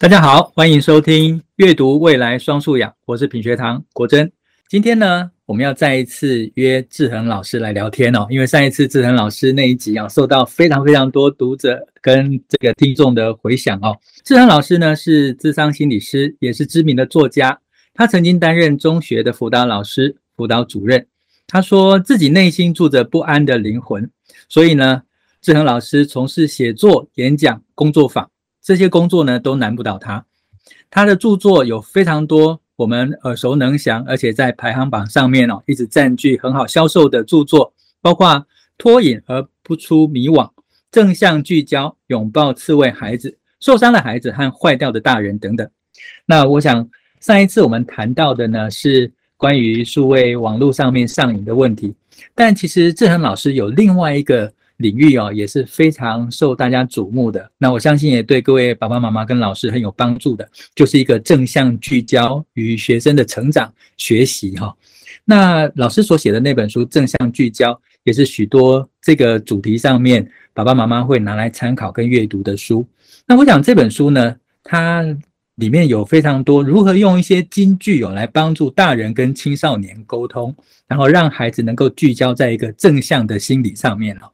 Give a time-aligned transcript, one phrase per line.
[0.00, 4.32] 大家好，欢迎收听阅读未来双素养，我是品学堂国珍。
[4.66, 13.94] 今天呢，我们要再一次约志恒老师来聊天哦，因为上一次志恒老师那一集啊，受到非常非常多读者跟这个听众的回响哦。
[14.24, 17.60] 志恒老师呢是智商心理师，也是知名的作家，
[17.92, 21.06] 他曾经担任中学的辅导老师、辅导主任。
[21.46, 24.10] 他说自己内心住着不安的灵魂，
[24.48, 25.02] 所以呢，
[25.42, 28.30] 志恒老师从事写作、演讲、工作坊。
[28.62, 30.24] 这些工作呢，都难不倒他。
[30.90, 38.28] 他的著作有非常多我们耳熟能详，而且在排行榜上面哦，一直占据很好销售的著作，包括
[38.76, 40.44] 《脱颖而不出迷惘》、
[40.90, 43.30] 《正向聚焦》、《拥抱刺猬孩子》、
[43.60, 45.68] 《受伤的孩子和坏掉的大人》等等。
[46.26, 46.88] 那我想
[47.20, 51.94] 上一次我们谈到的呢，是关于数位网络上面上瘾的问题，
[52.34, 54.52] 但其实志恒老师有另外一个。
[54.80, 57.50] 领域哦，也是非常受大家瞩目的。
[57.58, 64.74] 那我相信也对各位爸爸妈妈跟老师很有帮助的，就是一个正向聚焦与学生的成长学习哈。
[65.24, 67.72] 那老师所写的那本书《正向聚焦》，
[68.04, 72.84] 也是许多这个主题上面爸爸妈妈会拿来参考跟阅读的书。
[73.26, 75.04] 那我想这本书呢，它
[75.56, 80.56] 里面有非常多如何用一些金句哦来帮助大人跟青少年沟通，
[80.88, 84.30] 然后让孩子能够聚焦在一个正向的心理上面哦。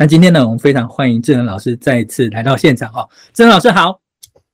[0.00, 3.10] 那今天呢，我们非常欢迎志恒老师再次来到现场哦。
[3.34, 4.00] 志恒老师好，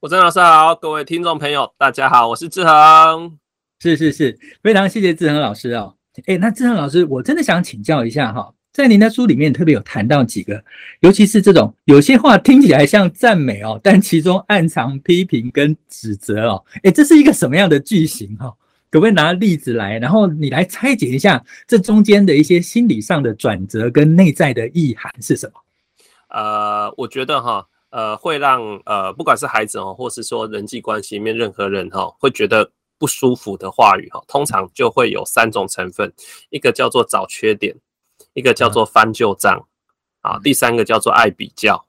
[0.01, 3.37] 国珍老师好，各位听众朋友大家好，我是志恒，
[3.79, 5.97] 是是是，非常谢谢志恒老师哦。
[6.25, 10.65] 诶，那志恒老师，我真的想请教一下哈，在您的书里面特别有谈到几个，
[11.01, 16.65] 尤其是这种有些话听起来像赞美哦，但其中暗藏批评跟指责哦。
[16.85, 18.51] 诶，这是一个什么样的句型哈？
[18.95, 25.61] 可不可以拿例子来，然后你来拆解一下这中间的一些心理上的转折跟内在的意涵是什么？
[26.29, 36.13] 呃，我觉得哈，呃，会让呃，不管是孩子哦，或是说人际关系里面任何人哈，会觉得不舒服的话语哈，通常就会有三种成分，
[36.51, 37.75] 一个叫做找缺点，
[38.35, 39.67] 一个叫做翻旧账，
[40.21, 41.85] 啊，第三个叫做爱比较，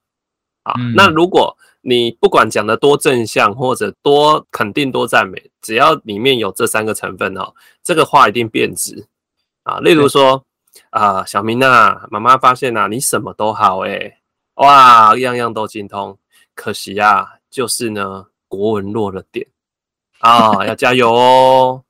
[0.64, 1.56] 啊，那如果
[1.88, 7.54] 你不管讲的多正向或者多肯定多赞美，只要里面有这三个成分哦，
[7.84, 9.06] 这个话一定变质
[9.62, 9.80] 啊。
[9.82, 10.44] 例如说
[10.90, 14.18] 啊，小明啊，妈妈发现啊，你什么都好诶、
[14.56, 16.18] 哇，样样都精通，
[16.56, 19.46] 可惜啊，就是呢国文弱了点
[20.22, 21.84] 啊， 要加油哦。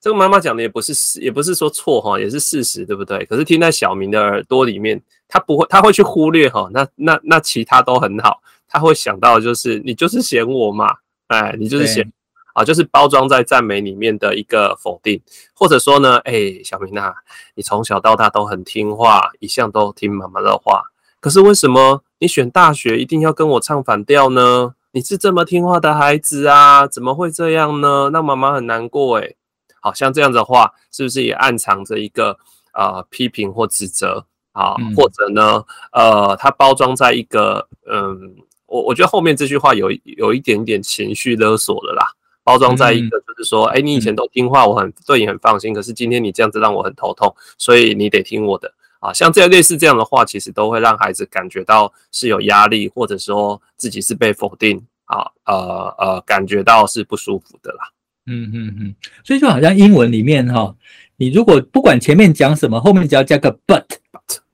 [0.00, 3.26] 这个妈妈讲的也不是事也不是说错哈，也是事实，对不对？
[3.26, 8.40] 可是听在小明的耳朵里面，他不会，他会去忽略哈，那那那其他都很好。
[8.76, 10.96] 他会想到就是你就是嫌我嘛，
[11.28, 12.12] 哎，你就是嫌
[12.52, 15.18] 啊，就是包装在赞美里面的一个否定，
[15.54, 17.14] 或者说呢，哎，小明啊，
[17.54, 20.82] 你从小到大都很听话，一向都听妈妈的话，
[21.20, 24.74] 可是为什么你选大学一定要跟我唱反调呢？
[24.92, 28.10] 你是这么听话的孩子啊，怎么会这样呢？
[28.12, 29.34] 让妈妈很难过哎，
[29.80, 32.38] 好像这样的话，是不是也暗藏着一个
[32.72, 38.36] 啊、呃、批评或指责啊，嗯、或者呢，呃，它包装在一个嗯。
[38.66, 42.04] 我我觉得后面这句话有有一点点情绪勒索了啦，
[42.42, 49.12] 包装在一个就是说，哎、嗯，你以前都听话，我很对你很放心，可是今天你这样子让我很头痛，所以你得听我的啊。
[49.12, 57.90] 像这样类似这样的话，其实都会让孩子感觉到是有压力，或者说自己是被否定啊，呃呃，感觉到是不舒服的啦。
[58.26, 58.94] 嗯嗯嗯，
[59.24, 60.74] 所以就好像英文里面哈，
[61.16, 63.84] 你如果不管前面讲什么，后面只要加个 but，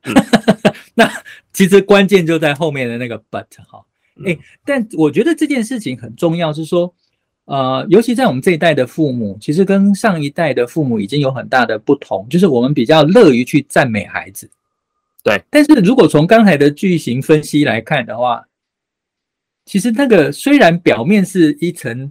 [0.03, 0.15] 嗯、
[0.95, 1.11] 那
[1.53, 3.83] 其实关键就在后面的那个 but 哈。
[4.25, 6.94] 哎，但我觉得这件事情很重要，是说，
[7.44, 14.50] 呃，尤其在我们这一代的父母，其实跟上一代的父母已经有很大的不同，就是我们比较乐于去赞美孩子，
[15.22, 15.43] 对。
[15.50, 18.44] 但是如果从刚才的句型分析来看的话，
[19.65, 22.10] 其实那个虽然表面是一层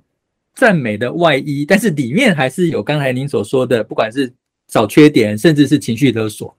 [0.53, 4.33] 赞美的外衣，但是里面还是有刚才您所说的，不管是
[4.67, 6.55] 找缺点，甚至是情绪勒索。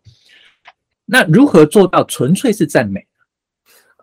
[1.05, 3.07] 那如何做到纯粹是赞美？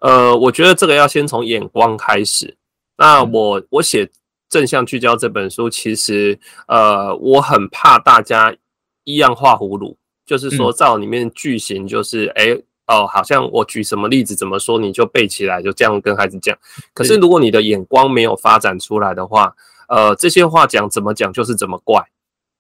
[0.02, 2.56] 呃，我觉得这个要先从眼光开始。
[2.98, 4.10] 那我我写
[4.50, 8.56] 正向聚焦这本书，其实呃，我很怕大家
[9.04, 12.58] 一样画葫芦，就是说照里面句型，就是哎
[12.88, 16.58] 哦，好像我举什么例子怎么说你就背起来，就这样跟孩子讲。
[16.94, 19.54] 可是如果你的眼光没有发展出来的话，
[19.88, 22.02] 呃，这些话讲怎么讲就是怎么怪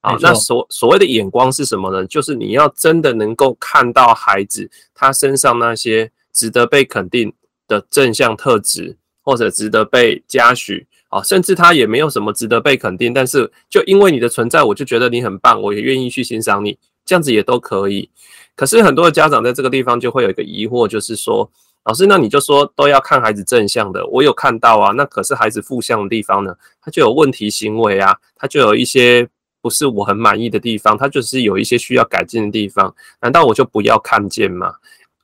[0.02, 0.18] 啊。
[0.22, 2.06] 那所所谓的眼光是什么呢？
[2.06, 6.12] 就是你要真的能够看到孩子他身上那些。
[6.40, 7.34] 值得被肯定
[7.68, 18.10] 的正向特质，或者值得被嘉许啊，甚至他也没有什么值得被肯定，但是就因为你的存在，我就觉得你很棒，我也愿意去欣赏你，这样子也都可以。
[18.56, 21.52] 可是很多的家长在这个地方就会有一个疑惑，就是说，
[21.84, 29.28] 老师，那你就说都要看孩子正向的，我有看到啊，那可是孩子负向的地方呢，他就有问题行为啊，他就有一些
[29.62, 34.76] 不是我很满意的地方，他就是有一些需要改进的地方，难道我就不要看见吗？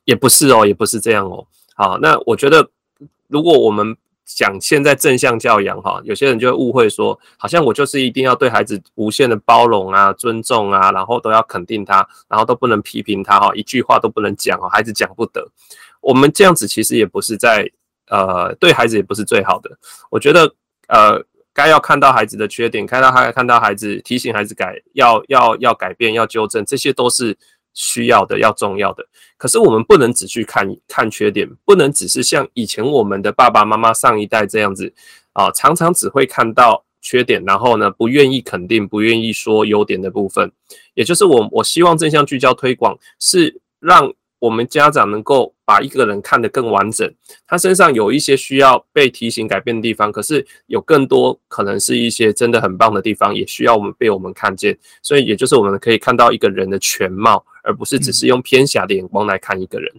[0.06, 1.46] 也不是哦，也不是这样哦。
[1.74, 2.70] 好，那我觉得
[3.28, 3.94] 如果我们
[4.24, 15.46] 讲现在正向教养哈，有些人就会误会说，好像我就是一定要对孩子无限的包容啊、尊重啊，然后都要肯定他，然后都不能批评他哈，一句话都不能讲哦，孩子讲不得。
[16.00, 17.68] 我们这样子其实也不是在
[18.08, 19.76] 呃对孩子也不是最好的。
[20.08, 20.54] 我觉得
[20.88, 21.22] 呃
[21.52, 27.36] 该要看到孩子的缺点，看到他看到孩子提醒孩子改要要要改变要纠正，这些都是。
[27.76, 29.06] 需要的要重要的，
[29.36, 34.92] 可是我们不能只去看看缺点，不能只是像以前我们的爸爸妈妈上一代这样子
[35.34, 40.50] 啊，常常只会看到缺点，然后呢，不愿意肯定，不愿意说优点的部分。
[40.94, 44.12] 也就是我我希望正向聚焦推广是让。
[44.38, 47.10] 我们家长能够把一个人看得更完整，
[47.46, 54.76] 他身上有一些需要被提醒改变的地方，可是有更多可能是一些真的很棒的地方，也需要我们被我们看见。
[55.02, 59.92] 所以，也就是我们可以看到一个人的全貌，而不是只是用偏狭的眼光来看一个人。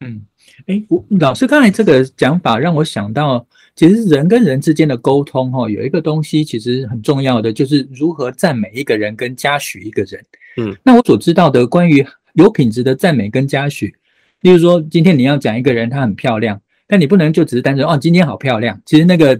[0.00, 0.22] 嗯，
[0.66, 3.46] 诶，我老师刚才这个讲法让我想到，
[3.76, 10.24] 其实人跟人之间的沟通，哈，有一个东西其实很重要的，就是如何赞美一个人跟嘉许一个人。
[10.56, 12.06] 嗯，那我所知道的关于。
[12.34, 13.94] 有品质的赞美跟嘉许，
[14.40, 19.38] 例如说，今天你要讲一个人她很漂亮，但你不能就只是单纯哦，今天好漂亮，其实那个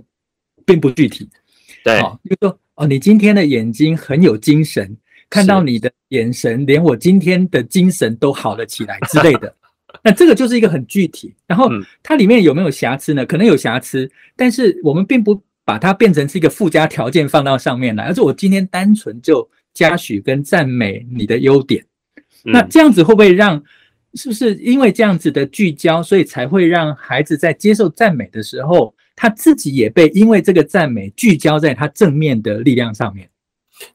[0.67, 1.27] 并不具体。
[1.83, 4.95] 对，就说哦，你今天的眼睛很有精神，
[5.33, 9.55] 看到你的眼神，连我今天的精神都好了起来之类的。
[10.05, 11.35] 那这个就是一个很具体。
[11.47, 11.71] 然后
[12.03, 13.25] 它里面有没有瑕疵呢？
[13.25, 21.83] 可能有瑕疵，但是我们并不把它变成是一个附加条件放到上面来，而是我今天单纯就嘉许跟赞美你的优点。
[22.45, 23.63] 那这样子会不会让，
[24.13, 33.29] 是不是因为这样子的聚焦，所以才会让孩子在接受赞美的时候，他自己也被因为这个赞美聚焦在他正面的力量上面？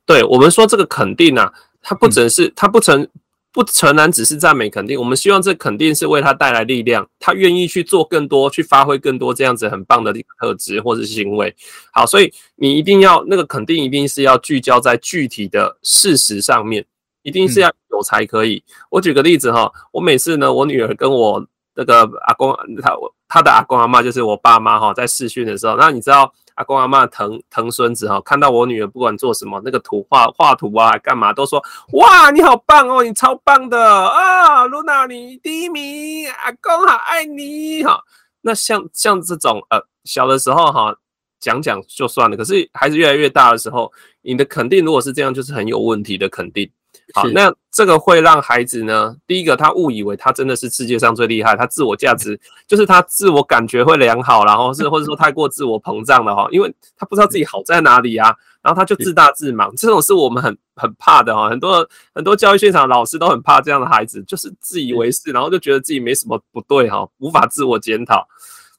[0.05, 1.51] 对，我们说这个肯定啊，
[1.81, 3.07] 他不只是他不成
[3.51, 11.55] 不承然只是赞美肯定，我们希望这肯定是为他带来力量，他愿意去做更多，去发挥更多这样子很棒的特质或者是行为。
[11.91, 16.85] 好，所以你一定要那个肯定一定是要聚焦在具体的事实上面。
[17.23, 18.63] 一定是要有才可以。
[18.89, 21.45] 我举个例子哈，我每次呢，我女儿跟我
[21.75, 22.95] 那个阿公，他
[23.27, 31.63] 他的阿公阿妈就是我爸妈哈，在试训的时候，那你知道阿公阿嬷疼疼孙子哈，看到我女儿不管做什么，那个图画画图啊，干嘛都说
[31.93, 37.99] 哇，你好棒哦，你超棒的啊，露娜你第一名，阿公好爱你哈。
[38.41, 40.95] 那像像这种呃小的时候哈，
[41.39, 43.91] 讲讲就算了，可是孩子越来越大的时候，
[44.23, 46.69] 你的肯定如果是这样，就是很有问题的肯定。
[47.13, 68.27] 好，那这个会让孩子呢，第一个他误以为他真的是世界上最厉害，他自我价值 就是他自我感觉会良好，然后是或者说太过自我膨胀了哈，因为他不知道自己好在哪里啊，然后他就自大自满，这种是我们很很怕的哈，很多很多教育现场老师都很怕这样的孩子，就是自以为是，然后就觉得自己没什么不对哈，无法自我检讨。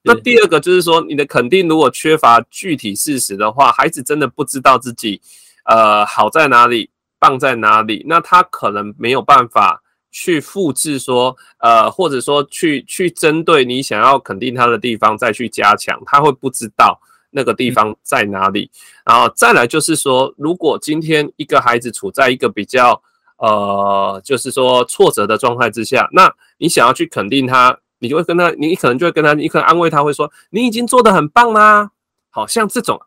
[0.02, 5.20] 那第二个就是说，你的肯定如果缺乏具体事实的话，孩子真的不知道自己
[5.64, 6.90] 呃好在哪里。
[7.19, 8.05] 棒在哪里？
[8.09, 17.00] 那他可能没有办法去复制说，呃，或者说去去针对你想要肯定他的地方再去加强，他会不知道
[17.31, 18.70] 那个地方在哪里。
[19.05, 23.02] 然后再来就是说，如果今天一个孩子处在一个比较
[23.37, 31.90] 呃，就是说挫折的状态之下，那你想要去肯定他，你就会跟他，你可能就会跟他，你可能安慰他，会说你已经做得很棒啦。
[32.31, 33.00] 好像这种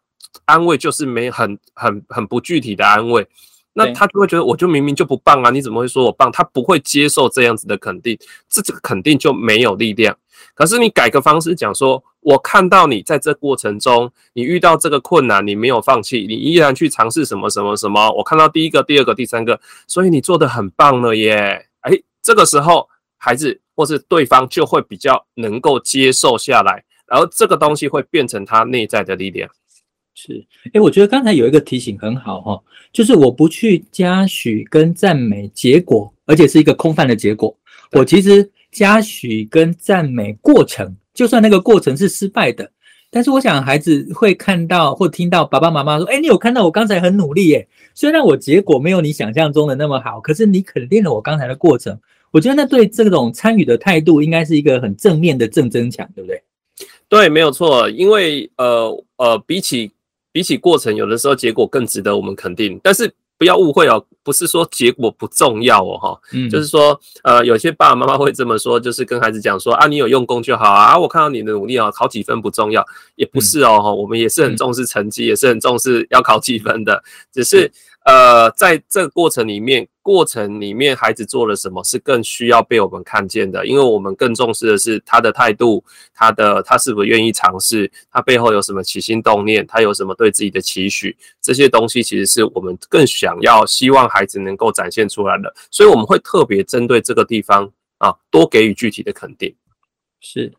[0.46, 3.28] 安慰就是没很很很不具体的安慰。
[3.74, 6.32] 那他就会觉得，我就明明就不棒啊，你怎么会说我棒？
[6.32, 8.18] 他不会接受这样子的肯定，
[8.50, 10.18] 这这个肯定就没有力量。
[10.54, 18.12] 可是你改个方式讲说，我看到你在这过程中，你遇到这个困难，你没有放弃，你依然去尝试什么什么什么。
[18.12, 21.68] 我看到第一个、第二个、第三个，所以你做的很棒了耶。
[21.82, 29.50] 哎，这个时候孩子或是对方就会比较能够接受下来，然后这个东西会变成他内在的力量。
[30.14, 37.56] 是，哎，我觉得刚才有一个提醒很好哈，就是我不去嘉许跟赞美结果，而且是一个空泛的结果。
[37.94, 42.70] 我其实嘉许跟赞美过程，就算那个过程是失败的，
[43.10, 51.98] 但是我想孩子会看到或听到爸爸妈妈说：“哎，你有看到我刚才很努力耶，虽然我结果没有你想象中的那么好，可是你肯定了我刚才的过程。”
[52.32, 56.42] 我觉得那对这种参与的态度应该是一个很正面的正增强，对不对？
[57.10, 59.92] 对，没有错，因为呃呃，比起
[60.32, 62.80] 比起过程，有的时候结果更值得我们肯定。
[62.84, 72.86] 但是不要误会哦，不是说结果不重要哦，哈，嗯，就是说，呃，有些爸爸妈妈会这么说，就是跟孩子讲说啊，你有用功就好啊，啊，我看到你的努力哦，考几分不重要，
[73.16, 77.72] 也不是哦，哈，我们也是很重视成绩，也是很重视要考几分的，只是。
[78.04, 99.54] 呃，在这个过程里面，过程里面孩子做了什么是更需要被我们看见的，因为我们更重视的是他的态度，他的他是否愿意尝试，他背后有什么起心动念，他有什么对自己的期许，这些东西其实是我们更想要希望孩子能够展现出来的，所以我们会特别针对这个地方啊，多给予具体的肯定。
[100.20, 100.52] 是，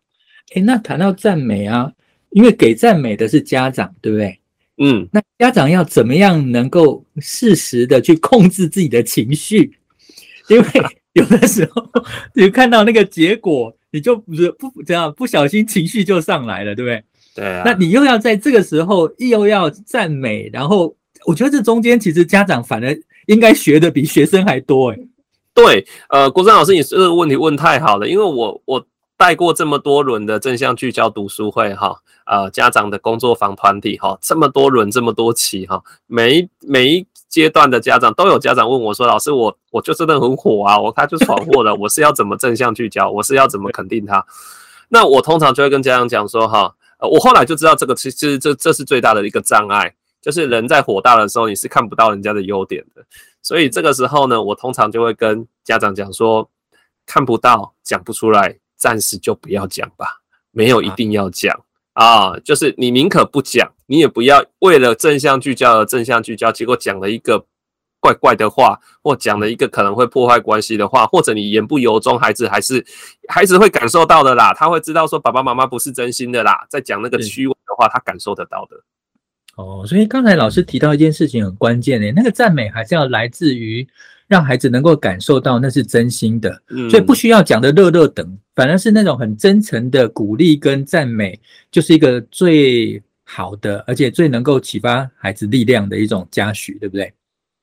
[0.55, 1.93] 诶，那谈到赞美啊，
[2.31, 4.39] 因为给赞美的是家长，对不对？
[4.79, 9.79] 嗯，那家长要怎么样能够适时的去控制自己的情绪？
[10.49, 10.67] 因为
[11.13, 11.87] 有的时候
[12.35, 17.05] 你看到那个结果，你就不是不这样不小心情绪就上来了，对不对？
[17.35, 17.63] 对啊。
[17.65, 25.09] 那你又要在这个时候又要赞美，然后我觉得这中间其实家长反而应该学的比学生还多诶。
[25.55, 28.87] 对，呃，国珍老师，你这个问题问太好了，因为我我。
[29.23, 43.09] 带过这么多轮的正向聚焦读书会哈，呃，家长的工作坊团体哈，这么多轮这么多期哈，每一每一阶段的家长都有家长问我说：“老师，我我就真的很火啊，我他就闯祸了， 我是要怎么正向聚焦？
[43.09, 44.27] 我是要怎么肯定他？”
[44.91, 53.05] 那我通常就会跟家长讲说：“哈，呃，我后来就知道这个其实这这是最大的一个障碍，就是人在火大的时候你是看不到人家的优点的，
[53.41, 56.51] 所以这个时候呢，我通常就会跟家长讲说：
[57.07, 60.21] 看不到，讲不出来。”暂时就不要讲吧，
[60.51, 61.57] 没有一定要讲
[61.93, 67.47] 啊，就是你宁可不讲，你也不要为了正向聚焦而正向聚焦，结果讲了一个
[68.01, 72.85] 怪怪的话，或讲了一个可能会破坏关系的话，或者你言不由衷，孩子还是
[73.29, 78.77] 孩子会感受到的啦，他会知道说爸爸妈妈不是真心的啦，在讲那个虚伪的话，他感受得到的。
[79.55, 83.87] 哦，所以刚才老师提到一件事情很关键诶，那个赞美还是要来自于。
[84.33, 86.51] 让孩子能够感受到那是真心的，
[86.89, 91.39] 所以不需要讲的热热等，反而是那种很真诚的鼓励跟赞美，
[91.71, 97.13] 就是一个最好的，而且最能够启发孩子力量的一种嘉许，对不对？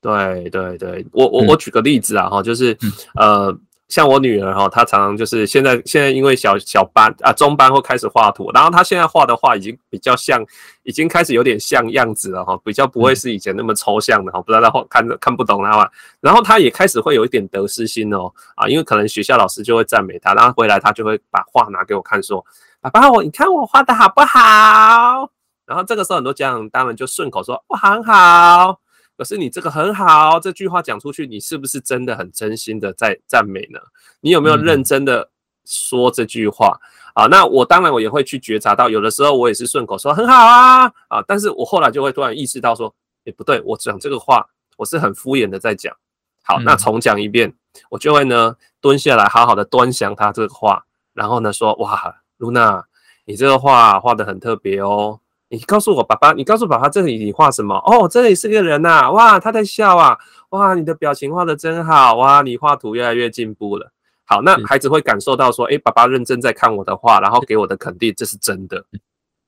[0.02, 2.78] 对对对，我我我举个例子啊，哈，就是
[3.16, 3.60] 呃。
[3.89, 10.41] 像我女儿哈，她常常就是现在现在因为小小班啊中班会开始画图，然后她现在画的画已经比较像，
[10.84, 15.89] 已经开始有点像样子了哈，比较不会是以前那么抽象的哈，不知道她看看不懂她嘛。
[16.22, 22.46] 然后她也开始会有一点得失心哦啊，因为可能学校老师就会赞美她，然后回来她就会把画拿给我看，说
[22.81, 25.27] ：“爸爸，我你看我画的好不好？”
[25.65, 28.79] 然后这个时候很多家长当然就顺口说：“哇，很好。”
[29.20, 33.78] 可是你这个很好，这句话讲出去，你是不是真的很真心的在赞美呢？
[34.22, 35.30] 你有没有认真的
[35.66, 36.80] 说这句话
[37.14, 37.28] 啊？
[37.28, 42.96] 那我当然我也会去觉察到，有的时候我也是顺口说很好啊啊，但是我后来就会突然意识到说，
[43.26, 44.48] 也不对，我讲这个话
[44.78, 45.94] 我是很敷衍的在讲。
[46.42, 47.54] 好，那重讲一遍，
[47.90, 52.86] 我就会呢蹲下来，好好的端详他这个话，然后呢说，哇，露娜，
[53.26, 55.20] 你这个画画得很特别哦。
[55.51, 57.75] 你告诉我，爸爸，你告诉爸爸，这里你画什么？
[57.77, 60.15] 哦，这里是个人呐、啊，哇，他在笑啊，
[60.50, 63.91] 哇，你的表情画得真好，哇，你画图越来越进步了。
[64.25, 68.86] 好，那孩子会感受到说，哎，爸爸认真在看我的画，然后给我的肯定，这是真的。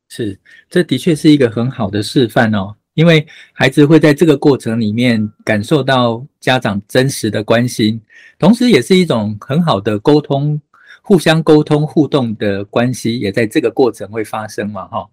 [0.10, 0.40] 是，
[0.72, 8.02] 这的确是一个很好的示范哦，因为孩子会在这个过程里面感受到家长真实的关心，
[8.40, 10.60] 同时也是一种很好的沟通，
[11.04, 15.08] 互相沟通互动的关系，也在这个过程会发生嘛，哈。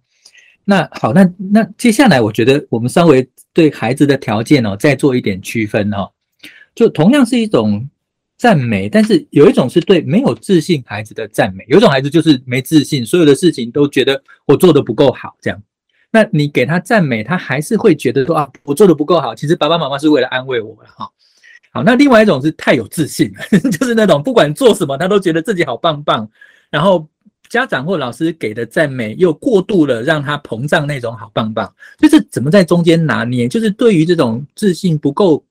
[0.70, 6.10] 那好，那那接下来，我觉得我们稍微对孩子的条件哦，再做一点区分哦。
[6.74, 7.88] 就同样是一种
[8.36, 15.58] 赞美，但是有一种是对没有自信孩子的赞美，有一种孩子就是没自信，所有的事情都觉得我做的不够好，这样。
[16.10, 19.34] 那你给他赞美，他还是会觉得说啊，我做的不够好。
[19.34, 21.08] 其实爸爸妈妈是为了安慰我哈。
[21.72, 23.32] 好，那另外一种是太有自信，
[23.72, 26.28] 就是那种不管做什么，他都觉得自己好棒棒，
[26.70, 27.08] 然后。
[27.48, 33.48] 家长或老师给的赞美又过度了，让他膨胀那种好棒棒，就是怎么在中间拿捏？
[33.48, 35.44] 就是对于这种自信不够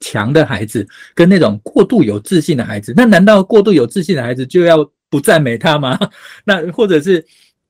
[0.00, 5.98] 强的孩子，跟那种过度有自信的孩子，那难道过度有自信的孩子就要不赞美他吗？
[6.44, 7.24] 那或者是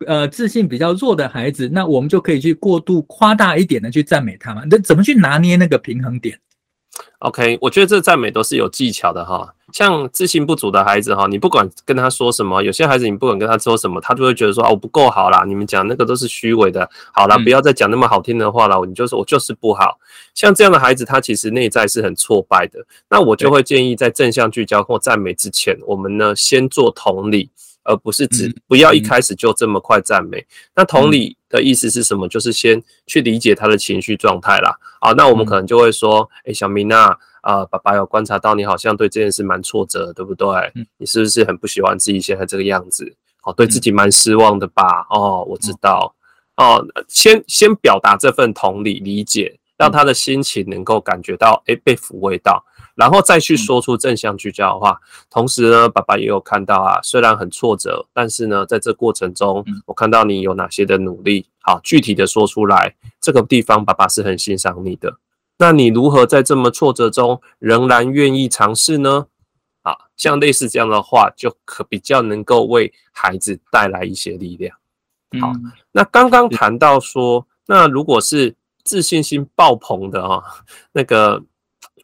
[0.06, 4.62] 呃自信比较弱的孩子，那我们就可以去过度夸大一点的去赞美他吗？
[4.70, 6.38] 那怎么去拿捏那个平衡点
[7.20, 9.54] ？OK，我觉得这赞美都是有技巧的哈。
[9.72, 19.98] 像自信不足的孩子哈，你不管跟他说什么，有些孩子你不管跟他说什么，他就会觉得说啊，我不够好啦，你们讲那个都是虚伪的，好啦，不要再讲那么好听的话了，你就说我就是不好。
[20.32, 22.86] 像这样的孩子，他其实内在是很挫败的。
[23.10, 27.50] 那我就会建议在正向聚焦或赞美之前，我们呢先做同理。
[27.88, 30.46] 而不是只不要一开始就这么快赞美。
[30.76, 32.28] 那同理的意思是什么？
[32.28, 34.76] 就是先去理解他的情绪状态啦。
[35.00, 40.46] 啊，那我们可能就会说，哎，小明啊，啊，爸爸有观察到你好像对这件事蛮挫折，对不对？
[40.98, 43.16] 你是不是很不喜欢自己现在这个样子？
[43.44, 45.06] 哦，对自己蛮失望的吧？
[45.08, 46.14] 哦，我知道。
[46.56, 52.64] 哦，先先表达这份同理理解，让他的心情能够感觉到，哎，被抚慰到。
[52.98, 54.98] 然后再去说出正向聚焦的话，
[55.30, 65.16] 同时呢，爸爸也有看到啊，虽然很挫折，但是呢，在这过程中，我看到你有哪些的努力，好，具体的说出来，这个地方爸爸是很欣赏你的。
[65.58, 69.26] 那你如何在这么挫折中仍然愿意尝试呢？
[69.82, 74.76] 啊，像类似这样的话，就可比较能够为孩子带来一些力量。
[75.40, 75.52] 好，
[75.92, 80.42] 那刚刚谈到说，那如果是自信心爆棚的啊，
[80.90, 81.44] 那个。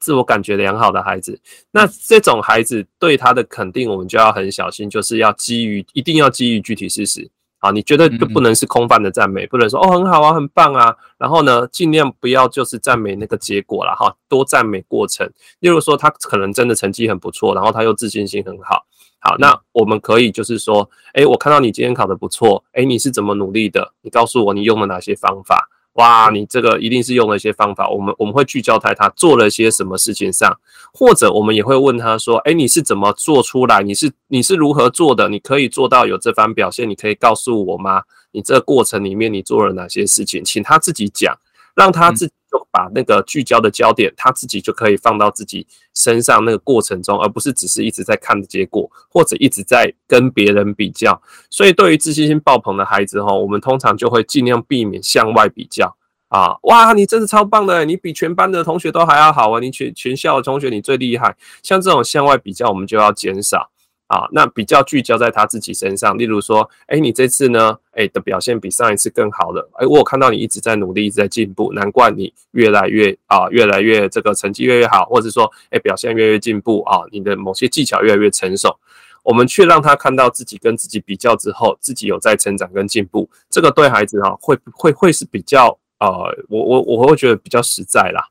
[0.04, 7.30] 自我感觉良好的孩子，那这种孩子对他的肯定，我们就要很小心，就是要基于一定要基于具体事实。
[7.56, 10.94] 好，你觉得就不能是空泛的赞美，不能说哦很好啊，很棒啊。
[11.16, 15.26] 然后呢，尽量不要就是赞美那个结果了哈，多赞美过程。
[15.60, 18.84] 例如说他可能真的成绩很不错，然后他又自信心很好。
[19.20, 23.94] 好，那我们可以就是说，诶，我看到你今天考得不错，诶，你是怎么努力的？
[24.02, 25.70] 你告诉我你用了哪些方法。
[25.94, 30.58] 哇，你这个一定是用了一些方法，我们我们会聚焦在他做了些什么事情上，
[30.92, 33.82] 或者我们也会问他说，哎，你是怎么做出来？
[33.82, 35.28] 你是你是如何做的？
[35.28, 36.88] 你可以做到有这番表现？
[36.88, 38.02] 你可以告诉我吗？
[38.32, 40.44] 你这过程里面你做了哪些事情？
[40.44, 41.36] 请他自己讲，
[41.74, 42.32] 让他自己。
[42.54, 51.20] 就把那个聚焦的焦点，他自己就可以放到自己身上那个过程中，而不是只是一直在看结果，或者一直在跟别人比较。
[51.50, 55.96] 所以，对于自信心爆棚的孩子哈，我们通常就会尽量避免向外比较
[56.28, 56.54] 啊。
[56.62, 59.58] 哇，你真是超棒的，你比全班的同学都还要好啊！
[59.58, 61.36] 你全全校的同学你最厉害。
[61.64, 63.70] 像这种向外比较，我们就要减少。
[64.06, 78.78] 啊，那比较聚焦在他自己身上，例如说，哎，你这次呢，哎的表现比上一次更好了，哎，我有看到你一直在努力，一直在进步，难怪你越来越啊，越来越这个成绩越来越好，或者说，哎，表现越来越进步啊，你的某些技巧越来越成熟，
[79.22, 86.08] 我们去让他看到自己跟自己比较之后，自己有在成长跟进步，这个对孩子、啊，会会会是比较呃，
[86.50, 88.28] 我我我会觉得比较实在啦。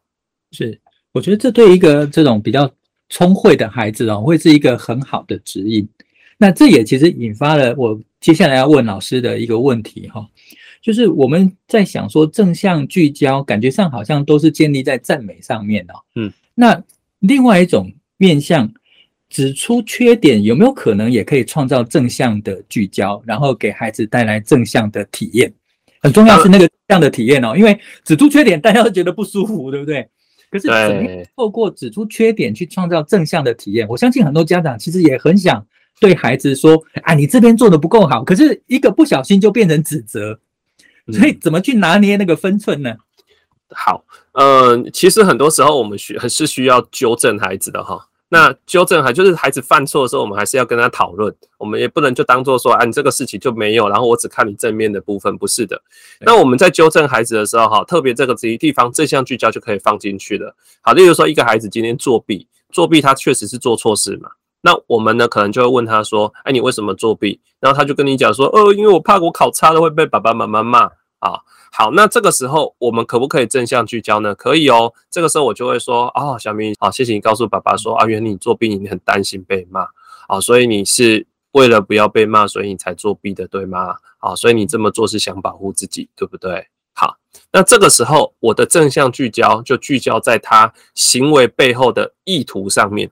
[0.52, 0.80] 是，
[1.14, 2.72] 我觉得这对一个这种比较。
[3.14, 5.88] 聪慧的孩子哦，会是一个很好的指引。
[6.36, 10.28] 那这也其实引发了我接下来要问老师的一个问题哈，
[10.82, 15.94] 就是我们在想说正向聚焦，感觉上好像都是建立在赞美上面哦。
[16.16, 16.84] 嗯，那
[17.20, 18.68] 另外一种面向，
[19.30, 25.54] 指出缺点，有没有可能也可以创造正向的聚焦，然后给孩子带来正向的体验？
[26.02, 30.10] 很重要是那个这样的体验哦，因为指出缺点，大家都觉得不舒服，对不对？
[30.54, 33.88] 可是，怎么透过指出缺点去创造正向的体验？
[33.88, 35.66] 我相信很多家长其实也很想
[36.00, 40.40] 对孩子说：“啊，你这边做的不够好。”可是一个不小心就变成指责，
[41.12, 42.92] 所以怎么去拿捏那个分寸呢？
[42.92, 42.98] 嗯、
[43.70, 48.10] 好，呃，其实很多时候我们需还是需要纠正孩子的哈。
[48.34, 55.80] 那纠正还就是孩子犯错的时候，我们还是要跟他讨论，我们也不能就当做说，啊，你这个事情就没有，然后我只看你正面的部分，不是的。
[56.22, 60.56] 那我们在纠正孩子的时候，哈，特别这个这些地方正向聚焦就可以放进去了。
[60.82, 67.40] 好，例如说一个孩子今天作弊，作弊他确实是做错事嘛，那我们呢可能就会问他说，哎，你为什么作弊？
[67.60, 70.90] 然后他就跟你讲说，呃，因为我怕我考差了会被爸爸妈妈骂
[71.24, 71.40] 啊。
[71.72, 74.36] 好，那这个时候我们可不可以正向聚焦呢？
[74.36, 74.94] 可以哦。
[75.10, 79.88] 这个时候我就会说，哦，小明，好，谢谢你告诉爸爸说，啊，原来你作弊，你很担心被骂，
[80.28, 83.96] 啊，所以你是为了不要被骂，所以你才作弊的，对吗？
[84.20, 86.68] 啊，所以你这么做是想保护自己，对不对？
[86.94, 87.18] 好，
[87.52, 93.10] 那这个时候我的正向聚焦就聚焦在他行为背后的意图上面。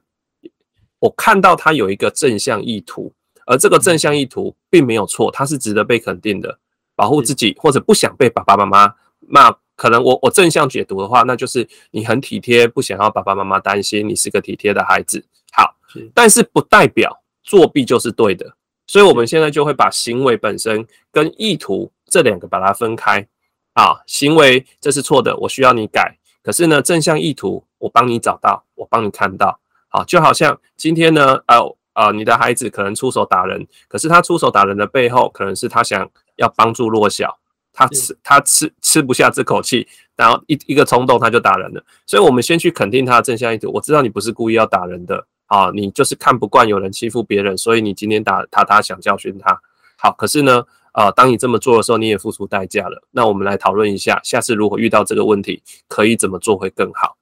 [1.00, 3.12] 我看到他有一个正向意图，
[3.47, 6.60] 而这个正向意图并没有错，他是值得被肯定的。
[7.01, 8.93] 保护自己，或者不想被爸爸妈妈
[9.27, 15.25] 骂，可能我我正向解读的话，那就是你很体贴，不想要爸爸妈妈担心，你是个体贴的孩子。
[15.51, 15.75] 好，
[16.13, 18.53] 但是不代表作弊就是对的，
[18.85, 23.27] 所以我们现在就会把行为本身跟意图这两个把它分开。
[23.73, 26.19] 啊，行为这是错的，我需要你改。
[26.43, 29.59] 可是呢，正向意图我帮你找到，我帮你看到。
[29.89, 31.57] 好，就好像今天呢，呃
[31.95, 36.07] 呃，你的孩子可能出手打人，可是他出手打人的背后，可能是他想。
[36.41, 37.38] 要帮助弱小，
[37.71, 41.82] 他吃他吃吃不下这口气，然后一一个冲动他就打人了。
[42.06, 43.71] 所以，我们先去肯定他的正向意图。
[43.71, 49.62] 我知道你不是故意要打人的啊，你就是看不惯有人欺负别人，所以你今天打他，他想教训他。
[49.97, 53.01] 好，可是呢，呃，当你这么做的时候，你也付出代价了。
[53.12, 57.15] 那我们来讨论一下，下次如果遇到这个问题，可以怎么做会更好？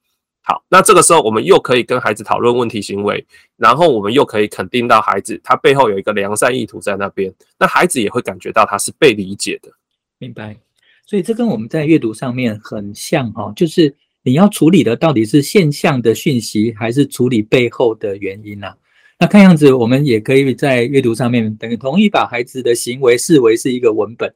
[0.49, 3.23] 好，那这个时候我们又可以跟孩子讨论问题行为，
[3.55, 9.69] 然后我们又可以肯定到孩子他背后有一个良善意图在那边，那孩子也会感觉到他是被理解的。
[10.17, 10.57] 明白。
[11.05, 18.77] 所以这跟我们在阅读上面很像哈，就是你要处理的到底是现象的讯息，还是处理背后的原因呢、啊？
[19.19, 24.33] 那看样子我们也可以在阅读上面等同意把孩子的行为视为是一个文本。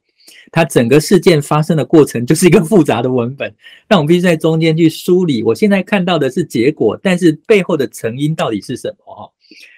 [0.52, 3.52] 它整个事件发生的过程就是一个复杂的文本，
[3.88, 5.42] 那我们必须在中间去梳理。
[5.42, 9.14] 我现在看到的是结果，但是背后的成因到底是什么？
[9.14, 9.30] 哈，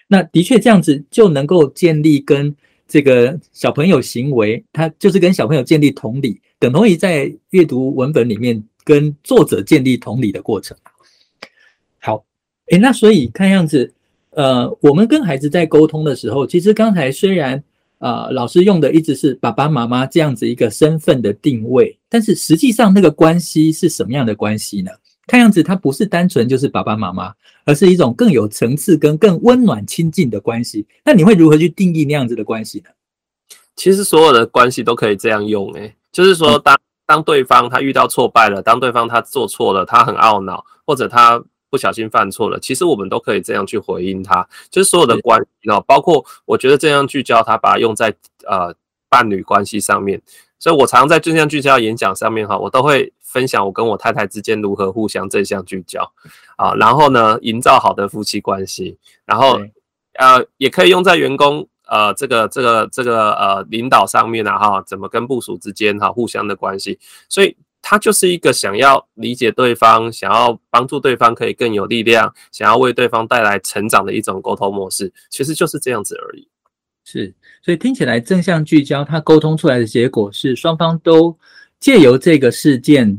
[0.09, 2.55] 那的确这样子就能够建立跟
[2.89, 10.77] 这个小朋友行为，他就是跟小朋友建立同理，等同于在阅读文本里面跟作者建立同理的过程。
[11.99, 12.25] 好，
[12.71, 13.93] 诶，那所以看样子，
[14.31, 17.63] 呃，我们跟孩子在沟通的时候，其实刚才虽然。
[18.07, 24.93] 啊、呃，老师用的一直是爸爸妈妈这样子一个身份的定位，但是实际上那个关系是什么样的关系呢？
[25.27, 30.87] 看样子它不是单纯就是爸爸妈妈，而是一种更有层次跟更温暖亲近的关系。
[31.05, 32.91] 那你会如何去定义那样子的关系呢？
[33.75, 41.43] 其实所有的关系都可以这样用，诶，就是说当当对方他遇到挫败了，当对方他做错了，他很懊恼，或者他。
[41.69, 45.47] 不小心犯错了，其实我们都可以这样去回应他，就是所有的关系，
[45.87, 48.15] 包括我觉得这样聚焦，他把它用在
[48.47, 48.75] 呃
[49.09, 50.23] 伴侣关系上面，
[50.59, 56.13] 所以我常常在正向聚焦演讲上面哈，我都会分享我跟我太太之间如何互相正向聚焦
[56.57, 59.61] 啊，然后呢，营造好的夫妻关系，然后
[60.15, 66.99] 呃也可以用在员工呃这个这个这个呃领导上面啊哈，怎么跟部署之间哈互相的关系，
[67.29, 67.57] 所以。
[67.89, 76.49] 他就是一个想要理解对方，想要帮助对方可以更有力量，想要为对方带来成长的一种沟通模式，其实就是这样子而已。
[77.05, 81.39] 是，所以听起来正向聚焦，他沟通出来的结果是双方都
[81.79, 83.17] 借由这个事件，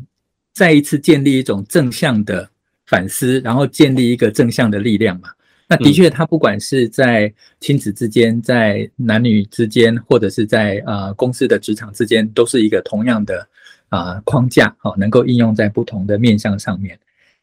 [0.52, 2.50] 再一次建立一种正向的
[2.88, 5.30] 反思，然后建立一个正向的力量嘛。
[5.70, 13.48] 那的确，他不管是在亲子之间，在男女之间，或者是在呃公司的职场之间，都是一个同样的。
[13.90, 17.00] 啊、框架好，能够应用在不同的面向上面。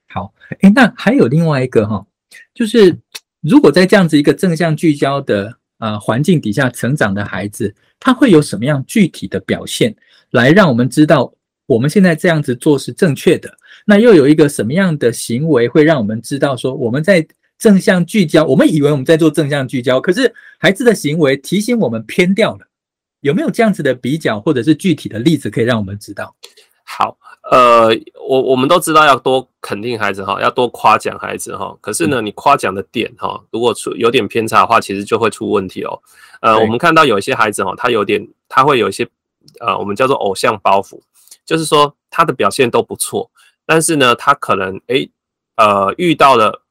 [0.06, 2.06] 好，诶，那还有另外一个哈，
[2.54, 2.96] 就是
[3.40, 9.94] 如果在这样子一个正向聚焦的啊、环境底下成长的孩子，他会有什么样具体的表现，
[10.30, 11.32] 来让我们知道
[11.66, 13.52] 我们现在这样子做是正确的？
[13.84, 17.26] 那又有一个什么样的行为会让我们知道说我们在
[17.58, 18.44] 正向聚焦？
[18.44, 22.66] 我们以为我们在做正向聚焦，可是孩子的行为提醒我们偏掉了。
[23.24, 26.36] 有没有这样子的比较，或者是具体的例子可以让我们知道？
[26.84, 27.16] 好，
[27.50, 27.88] 呃，
[28.28, 31.74] 我我们都知道要多肯定孩子哈，要多夸奖孩子哈。
[31.80, 35.98] 可是呢，你夸奖的点哈，如果出有点偏差的话，其实就会出问题哦。
[36.42, 39.08] 呃，我们看到有一些孩子哈，他有点，他会有一些
[39.60, 41.00] 呃，我们叫做偶像包袱，
[41.46, 43.30] 就是说他的表现都不错，
[43.64, 45.10] 但是呢，他可能诶
[45.56, 46.62] 呃遇到了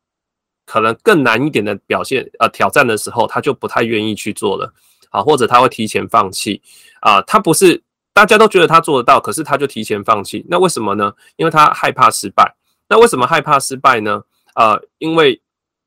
[0.68, 4.72] 可能更难一点的表现呃挑战的时候，他就不太愿意去做了。
[5.13, 6.60] 啊，或者他会提前放弃
[7.02, 11.13] 啊，他不是大家都觉得他做得到，可是他就提前放弃，那为什么呢？
[11.36, 12.56] 因为他害怕失败。
[12.89, 14.23] 那为什么害怕失败呢？
[14.56, 15.39] 呃，因为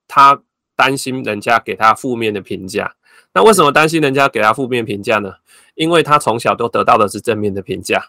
[0.07, 0.41] 他
[0.77, 2.95] 担心人家给他负面的评价。
[3.35, 5.35] 那为什么担心人家给他负面评价呢？
[5.75, 8.01] 因为他从小都得到的是正面的评价，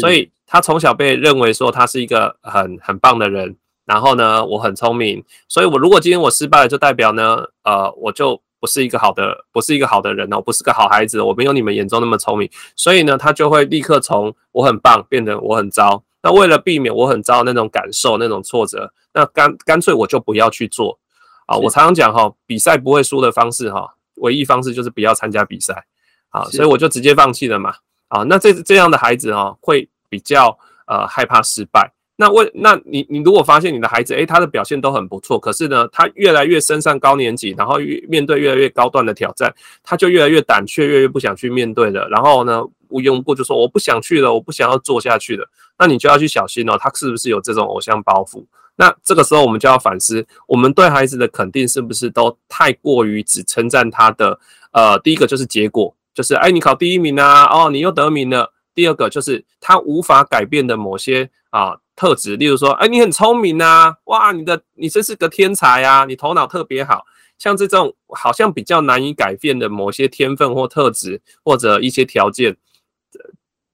[0.00, 3.56] 所以他从小被认为说他是一个很很棒的人。
[3.84, 8.42] 然后呢，我很聪明，所以我如果今天我失败了，就代表呢，呃，我就。
[8.66, 16.02] 不是一个好的，不是一个好的人哦，不是个好孩子，我没有你们眼中那么聪明，所以呢，他就会立刻从我很棒变得我很糟。
[16.20, 20.98] 那为了避免我很糟那种感受、那种挫折，那干干脆我就不要去做
[21.46, 21.56] 啊。
[21.56, 25.86] 我常常讲哈，比赛不会输的方式哈，唯一方式就是不要参加比赛
[26.30, 27.76] 啊，所以我就直接放弃了嘛。
[28.08, 31.92] 啊，那这这样的孩子哈，会比较呃害怕失败。
[32.18, 42.08] 那为那你你如果发现你的孩子诶，他的表现都很不错，可是呢，他越来越升上高年级，然后越面对越来越高端的挑战，他就越来越胆怯，越来越不想去面对了。
[42.08, 45.46] 然后呢，无缘无故就说我不想去了，我不想要做下去了。
[45.78, 48.46] 那你就要去小心哦，他是不是有这种偶像包袱？
[48.76, 54.38] 那这个时候我们就要反思，我们对孩子的肯定是不是都太过于只称赞他的？
[54.72, 58.54] 呃，第一个就是结果，就是哎，你考第一名啊，哦，你又得名了。
[58.74, 61.76] 第二个就是他无法改变的某些啊。
[61.96, 67.06] 特质，例如说，哎，你很聪明啊，哇，你的你真是个天才啊，你头脑特别好，
[67.38, 72.54] 像这种好像比较难以改变的某些天分或特质或者一些条件，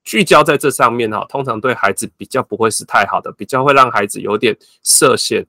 [0.04, 5.44] 聚焦在这上面哈，通常对孩子比较不会是太好的，比较会让孩子有点设限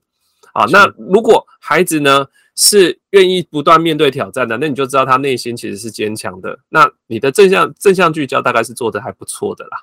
[0.52, 0.64] 啊。
[0.70, 6.58] 那如果孩子呢是愿意不断面对挑战的，那你就知道他内心其实是坚强的。
[6.68, 9.78] 那你的正向正向聚焦大概是做得还不错的啦。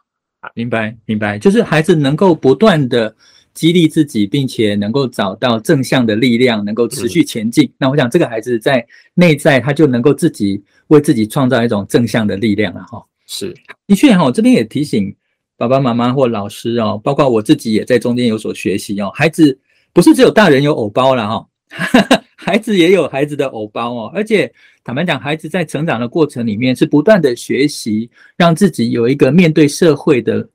[0.56, 3.14] 明白，明白，就是孩子能够不断的
[3.54, 7.66] 激励自己，并且能够找到正向的力量，能够持续前进。
[7.66, 13.04] 嗯、那我想，这个孩子在内在他就能够自己为自己创造一种正向的力量了哈。
[13.28, 13.54] 是，
[13.88, 15.14] 的确哈，我这边也提醒
[15.58, 19.12] 爸爸妈妈或老师哦，包括我自己也在中间有所学习哦。
[19.14, 19.58] 孩子
[19.94, 21.48] 不是只有大人有偶包了哈，
[22.36, 24.12] 孩子也有孩子的偶包哦。
[24.16, 24.52] 而且
[24.84, 30.48] 坦白讲，孩子在成长的过程里面是不断的学习，让自己有一个面对社会的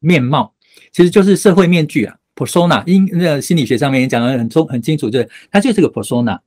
[0.00, 0.52] 面貌，
[0.92, 2.82] 其实就是社会面具啊，persona。
[2.86, 6.38] 因那心理学上面也讲得很清很清楚，就是他就是个 persona。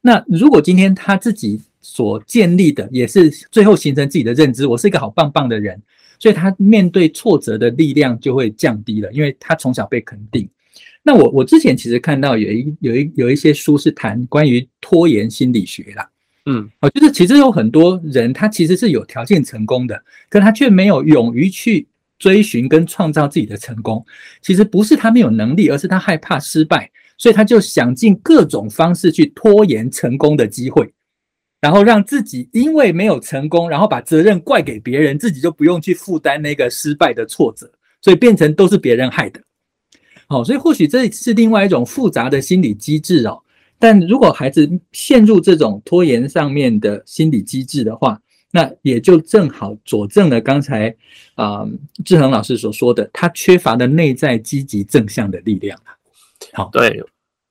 [0.00, 5.80] 那如果今天他自己所建立的也是最后形成自己的认知，我是一个好棒棒的人，
[6.18, 10.48] 所以他面对挫折的力量就会降低了，因为他从小被肯定。
[11.02, 16.10] 那我我之前其实看到有一有一有一些书是谈关于拖延心理学啦，
[16.52, 21.86] 嗯，我觉得其实有很多人他其实是有条件成功的，可他却没有勇于去
[22.18, 24.04] 追寻跟创造自己的成功。
[24.42, 30.92] 其实不是他没有能力，而是他害怕失败，所以他就想尽各种方式去拖延成功的机会。
[31.60, 37.70] 然后让自己因为没有成功，然后把责任怪给别人，自己就不用去负担那个失败的挫折，
[38.02, 39.40] 所以变成都是别人害的。
[40.26, 43.40] 好，所以或许这是另外一种复杂的心理机制哦。
[43.80, 48.20] 但如果孩子陷入这种拖延上面的心理机制的话，
[48.52, 50.94] 那也就正好佐证了刚才
[51.34, 51.70] 啊、呃、
[52.04, 55.76] 志恒老师所说的，他缺乏的内在积极正向的力量。
[56.52, 57.02] 好，对。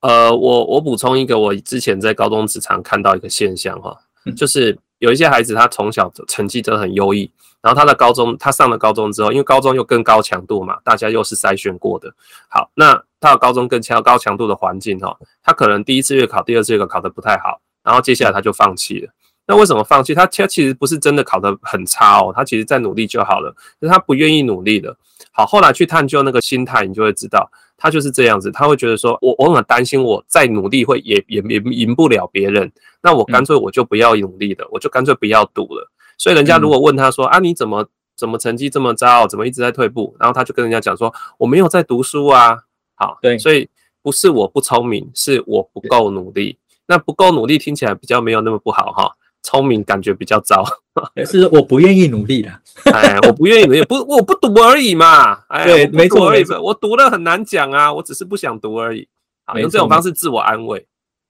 [0.01, 3.97] 呃，我我补充一个，我之前在高中职场看到一个现象哈，
[4.33, 7.31] 就是有一些孩子他从小成绩真的很优异，
[7.61, 12.13] 然后他的高中他上了高中之后，因为高中又更高强度嘛，大家又是筛选过的，
[12.47, 19.11] 好，那他的高中更强高强度的环境哈，他可能第一次月考、第二次月考考得不太好，然后接下来他就放弃了。
[19.47, 20.13] 那为什么放弃？
[20.13, 24.95] 他他其实不是真的考得很差哦，他其实在努力就好了，就他不愿意努力了。
[25.31, 27.49] 好，后来去探究那个心态，你就会知道。
[27.79, 35.89] 他就是这样子，他会觉得说，我我很担心，我再努力会也也也赢不了别人，那我干脆我就不要努力了，我就干脆不要赌了。
[36.17, 40.13] 所以人家如果问他说，啊，你怎么怎么成绩这么糟，怎么一直在退步？
[40.19, 42.57] 然后他就跟人家讲说，我没有在读书啊。
[42.95, 43.69] 好，对，所以
[44.01, 46.57] 不是我不聪明，是我不够努力。
[46.85, 49.15] 那不够努力听起来比较没有那么不好哈。
[49.41, 50.63] 聪明感觉比较糟，
[51.25, 52.51] 是我不愿意努力的。
[52.93, 55.33] 哎，我不愿意努力，不，我不读而已嘛。
[55.47, 59.07] 哎，对，没错，没错，我读了很难讲啊，我只是不想读而已。
[59.45, 60.85] 好，用这种方式自我安慰。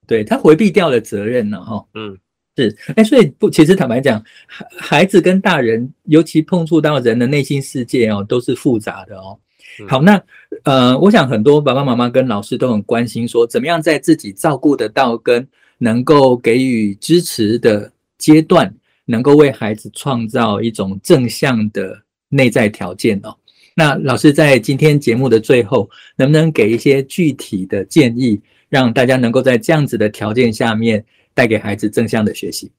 [0.06, 1.86] 对，他回避掉了责任了哈。
[1.94, 2.18] 嗯，
[2.58, 2.76] 是。
[2.96, 9.38] 哎，所以不，其实坦白讲，孩孩子跟大人，尤其碰触到人的内心世界哦，都是复杂的哦。
[9.88, 10.22] 好，那
[10.64, 17.92] 呃，我想很多爸爸妈妈跟老师都很关心，说怎么样在自己照顾得到跟能够给予支持的。
[18.20, 18.72] 阶段
[19.06, 23.36] 能够为孩子创造一种正向的内在条件哦。
[23.74, 31.04] 那老师在今天节目的最后，能不能给一些具体的建议，让大家能够在这样子的条件下面
[31.34, 32.72] 带给孩子正向的学习？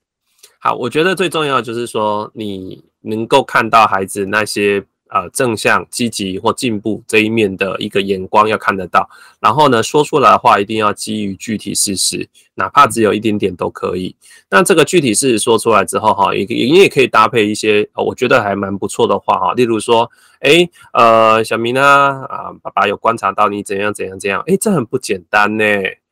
[0.60, 4.84] 好，我觉得最重要的就是说，你能够看到孩子那些。
[5.12, 9.08] 呃，正向、积极或进步这一面的一个眼光要看得到，
[9.40, 14.14] 然后呢，说出来的话一定要基于具体事实，哪怕只有一点点都可以。
[14.48, 20.08] 那这个具体事实说出来之后，哈，也你也可以搭配一些，我觉得还蛮不错的话，哈，例如说，
[20.40, 25.64] 诶，呃，小明啊，啊，爸爸有观察到你怎样怎样怎样，诶，这很不简单呢，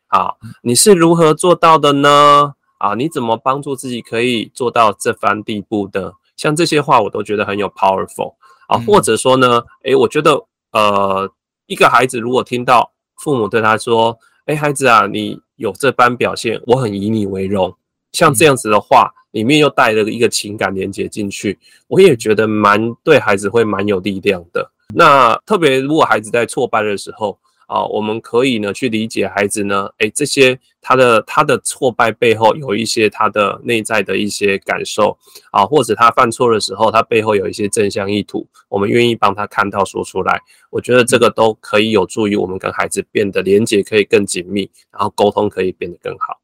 [0.08, 2.54] 啊，你是如何做到的呢？
[2.78, 6.14] 啊，你怎么帮助自己可以做到这番地步的？
[6.36, 8.34] 像这些话，我都觉得很有 powerful。
[8.68, 11.28] 啊，或者说呢，诶，我觉得，呃，
[11.66, 17.74] 一个孩子如果听到父母对他说，诶，孩子啊，你有这般表现，我很以你为荣，
[18.12, 24.70] 像这样子的话，里面又带了一个情感连接进去，我也觉得蛮对孩子会蛮有力量的。
[24.94, 27.36] 那特别如果孩子在挫败的时候。
[27.68, 35.16] 啊，我们可以呢去理解孩子呢，诶，这些他的他的挫败背后有一些他的内在的一些感受
[35.52, 46.40] 啊，或者他犯错的时候，他背后有一些正向意图，我们愿意帮他看到说出来，我觉得这个都可以有助于我们跟孩子变得连接可以更紧密，然后沟通可以变得更好。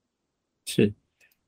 [0.67, 0.93] 是，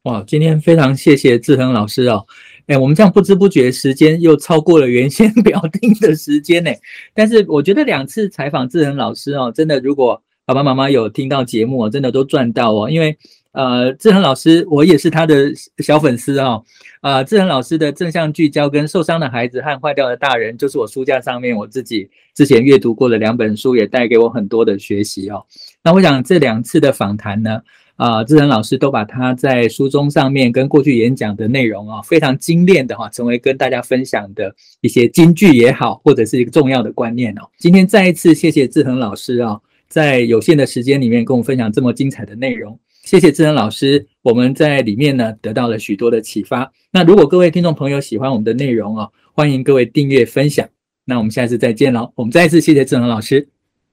[0.04, 2.26] 哇，今天非常谢谢志恒老师哦。
[2.66, 6.70] 哎，我们这样不知不觉时间又超过了原先 表定的时间呢。
[7.14, 12.90] 但是我觉得两次采访志恒老师哦，真的如果爸爸妈妈有听到节目，真的都赚到哦。
[12.90, 13.16] 因为
[13.52, 16.62] 呃，志恒老师我也是他的小粉丝哦。
[17.00, 25.44] 啊，志恒老师的正向聚焦跟受伤的孩子和坏掉的大人，就是我书架上面我自己之前阅读过的两本书，也带给我很多的学习哦。
[25.82, 27.62] 那我想这两次的访谈呢，
[27.96, 37.42] 啊，志恒老师都把他在书中上面跟过去演讲的内容啊，非常精炼的哈，成为跟大家分享的一些金句也好，或者是一个重要的观念哦。
[37.58, 42.78] 今天再一次谢谢志恒老师啊，在有限的时间里面跟我分享这么精彩的内容。
[43.02, 46.70] 谢谢志恒老师，我们在里面呢得到了许多的启发。
[46.90, 50.68] 那如果各位听众朋友喜欢我们的内容哦，欢迎各位订阅分享。
[51.04, 52.12] 那我们下次再见喽。
[52.16, 53.48] 我们再一次谢谢志恒老师，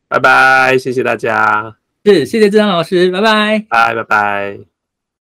[0.08, 1.83] 拜拜，谢谢大家。
[2.06, 4.73] 是，谢谢志恒老师，拜拜，拜拜拜。